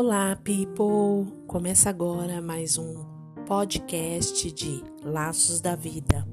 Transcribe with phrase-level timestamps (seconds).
[0.00, 1.26] Olá, people!
[1.48, 3.04] Começa agora mais um
[3.48, 6.24] podcast de Laços da Vida,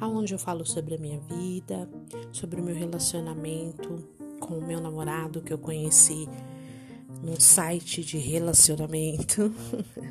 [0.00, 1.90] aonde eu falo sobre a minha vida,
[2.32, 4.02] sobre o meu relacionamento
[4.40, 6.26] com o meu namorado que eu conheci
[7.22, 9.52] num site de relacionamento,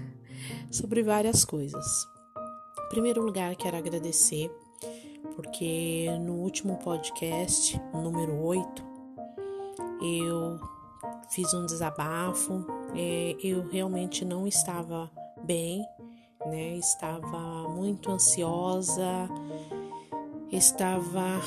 [0.70, 2.08] sobre várias coisas.
[2.86, 4.56] Em primeiro lugar, quero agradecer
[5.36, 8.84] porque no último podcast, número 8,
[10.04, 10.60] eu
[11.30, 15.12] fiz um desabafo, é, eu realmente não estava
[15.44, 15.86] bem,
[16.46, 16.76] né?
[16.78, 19.30] Estava muito ansiosa,
[20.52, 21.42] estava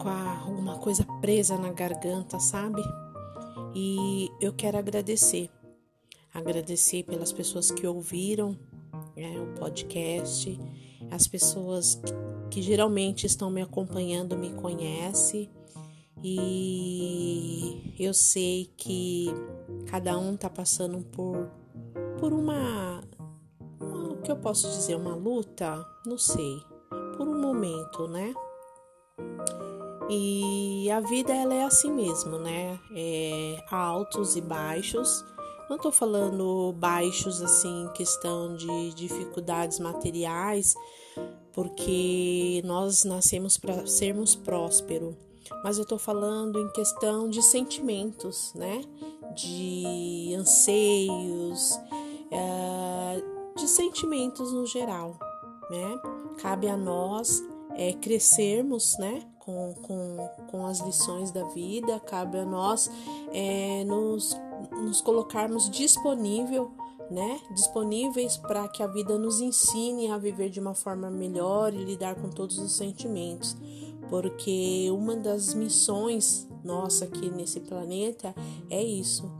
[0.00, 2.82] com alguma coisa presa na garganta, sabe?
[3.74, 5.50] E eu quero agradecer,
[6.32, 8.56] agradecer pelas pessoas que ouviram
[9.16, 10.58] né, o podcast,
[11.10, 12.12] as pessoas que,
[12.50, 15.50] que geralmente estão me acompanhando me conhecem
[16.22, 19.26] e eu sei que
[19.90, 21.50] cada um tá passando por
[22.18, 23.02] por uma,
[23.80, 26.62] uma o que eu posso dizer, uma luta, não sei,
[27.16, 28.32] por um momento, né?
[30.08, 32.78] E a vida ela é assim mesmo, né?
[32.94, 35.24] É altos e baixos.
[35.68, 40.76] Não tô falando baixos assim, questão de dificuldades materiais,
[41.52, 45.31] porque nós nascemos para sermos prósperos
[45.62, 48.82] mas eu estou falando em questão de sentimentos, né?
[49.34, 51.78] De anseios,
[52.30, 53.22] é,
[53.56, 55.18] de sentimentos no geral,
[55.70, 56.00] né?
[56.38, 57.42] Cabe a nós
[57.76, 59.22] é, crescermos, né?
[59.38, 62.88] Com, com, com as lições da vida, cabe a nós
[63.32, 64.36] é, nos,
[64.70, 66.70] nos colocarmos disponível
[67.10, 71.84] né, disponíveis para que a vida nos ensine a viver de uma forma melhor e
[71.84, 73.54] lidar com todos os sentimentos
[74.08, 78.34] porque uma das missões nossa aqui nesse planeta
[78.70, 79.30] é isso,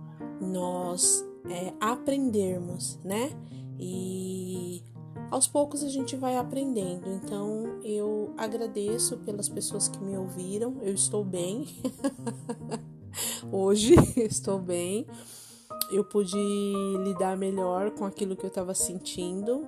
[0.40, 3.30] nós é, aprendermos, né?
[3.78, 4.82] E
[5.30, 7.08] aos poucos a gente vai aprendendo.
[7.08, 10.76] Então eu agradeço pelas pessoas que me ouviram.
[10.82, 11.66] Eu estou bem.
[13.50, 15.06] Hoje estou bem.
[15.90, 16.36] Eu pude
[17.04, 19.66] lidar melhor com aquilo que eu estava sentindo.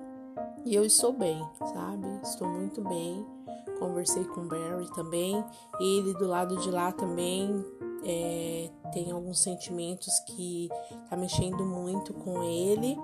[0.65, 1.41] E eu estou bem,
[1.73, 2.07] sabe?
[2.23, 3.34] Estou muito bem
[3.79, 5.43] conversei com o Barry também.
[5.79, 7.63] Ele do lado de lá também
[8.03, 10.69] é, tem alguns sentimentos que
[11.09, 12.97] tá mexendo muito com ele.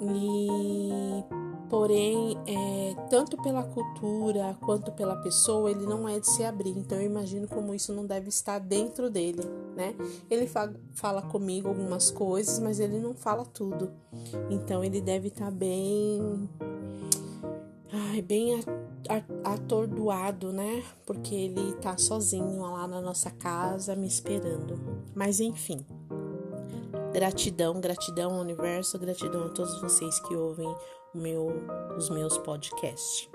[0.00, 1.24] E
[1.72, 6.76] porém, é, tanto pela cultura quanto pela pessoa, ele não é de se abrir.
[6.76, 9.42] Então eu imagino como isso não deve estar dentro dele,
[9.74, 9.94] né?
[10.30, 13.90] Ele fa fala comigo algumas coisas, mas ele não fala tudo.
[14.50, 16.46] Então ele deve estar bem,
[17.92, 18.60] ai, bem
[19.44, 20.82] atordoado, né?
[21.06, 24.80] Porque ele tá sozinho lá na nossa casa me esperando.
[25.14, 25.84] Mas enfim.
[27.12, 30.74] Gratidão, gratidão ao universo, gratidão a todos vocês que ouvem
[31.14, 31.52] meu,
[31.96, 33.28] os meus podcasts.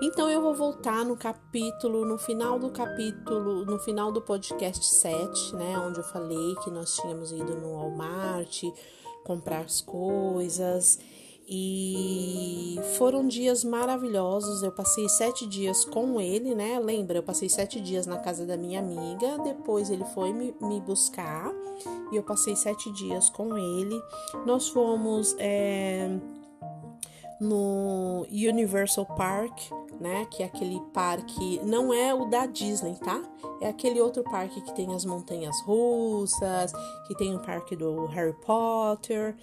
[0.00, 5.54] Então eu vou voltar no capítulo, no final do capítulo, no final do podcast 7,
[5.54, 8.62] né, onde eu falei que nós tínhamos ido no Walmart
[9.24, 10.98] comprar as coisas
[11.48, 14.62] e foram dias maravilhosos.
[14.62, 16.78] Eu passei sete dias com ele, né?
[16.78, 19.38] Lembra, eu passei sete dias na casa da minha amiga.
[19.38, 21.52] Depois ele foi me, me buscar
[22.12, 24.00] e eu passei sete dias com ele.
[24.46, 26.18] Nós fomos é,
[27.42, 30.26] no Universal Park, né?
[30.30, 33.20] Que é aquele parque, não é o da Disney, tá?
[33.60, 36.72] É aquele outro parque que tem as montanhas russas,
[37.06, 39.34] que tem o parque do Harry Potter.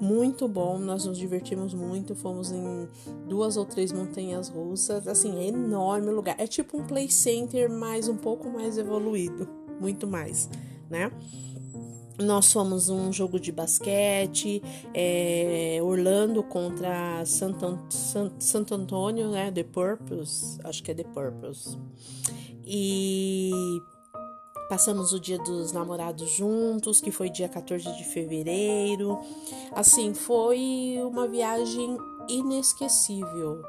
[0.00, 2.14] Muito bom, nós nos divertimos muito.
[2.14, 2.88] Fomos em
[3.26, 5.06] duas ou três montanhas russas.
[5.06, 6.34] Assim, é enorme lugar.
[6.38, 9.48] É tipo um play center, mas um pouco mais evoluído.
[9.80, 10.48] Muito mais,
[10.90, 11.10] né?
[12.18, 17.78] Nós somos um jogo de basquete, é, Orlando contra Santo,
[18.38, 19.50] Santo Antônio, né?
[19.50, 21.76] The Purpose, acho que é The Purpose.
[22.64, 23.50] E
[24.68, 29.18] passamos o dia dos namorados juntos, que foi dia 14 de fevereiro.
[29.72, 31.98] Assim, foi uma viagem
[32.28, 33.62] inesquecível.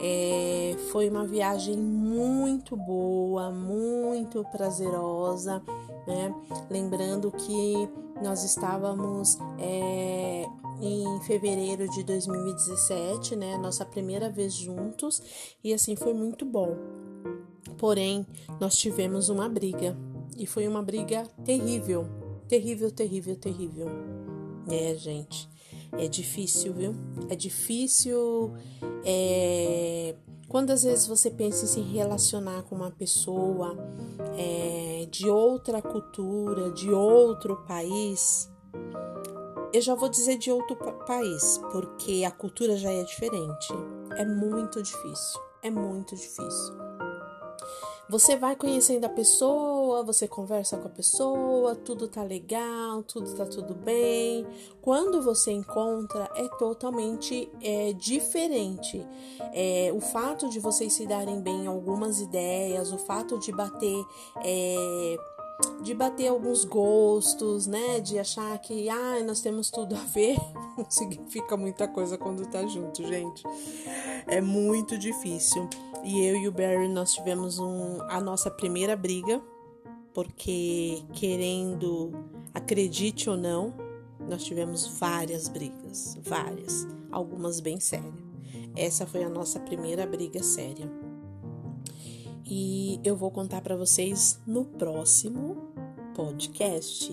[0.00, 5.62] É, foi uma viagem muito boa, muito prazerosa,
[6.06, 6.34] né?
[6.70, 7.88] Lembrando que
[8.22, 10.44] nós estávamos é,
[10.80, 13.56] em fevereiro de 2017, né?
[13.58, 15.22] Nossa primeira vez juntos,
[15.62, 16.76] e assim foi muito bom.
[17.76, 18.26] Porém,
[18.60, 19.96] nós tivemos uma briga
[20.36, 22.06] e foi uma briga terrível,
[22.48, 23.86] terrível, terrível, terrível.
[24.70, 25.48] É, gente.
[25.92, 26.94] É difícil, viu?
[27.28, 28.52] É difícil.
[29.04, 30.14] É...
[30.48, 33.76] Quando às vezes você pensa em se relacionar com uma pessoa
[34.38, 38.50] é, de outra cultura, de outro país,
[39.72, 40.74] eu já vou dizer de outro
[41.06, 43.68] país, porque a cultura já é diferente.
[44.16, 46.74] É muito difícil, é muito difícil.
[48.08, 49.10] Você vai conhecendo a
[49.88, 54.46] pessoa, você conversa com a pessoa, tudo tá legal, tudo tá tudo bem.
[54.82, 59.04] Quando você encontra, é totalmente é, diferente.
[59.54, 64.04] É, o fato de vocês se darem bem em algumas ideias, o fato de bater.
[64.44, 65.16] É,
[65.82, 67.98] de bater alguns gostos, né?
[67.98, 70.36] De achar que ah, nós temos tudo a ver,
[70.76, 73.42] não significa muita coisa quando tá junto, gente.
[74.26, 75.68] É muito difícil.
[76.04, 79.42] E eu e o Barry nós tivemos um, a nossa primeira briga,
[80.18, 82.10] porque querendo,
[82.52, 83.72] acredite ou não,
[84.28, 88.12] nós tivemos várias brigas, várias, algumas bem sérias.
[88.74, 90.90] Essa foi a nossa primeira briga séria
[92.44, 95.56] e eu vou contar para vocês no próximo
[96.16, 97.12] podcast.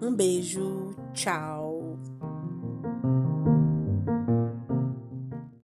[0.00, 1.67] Um beijo, tchau.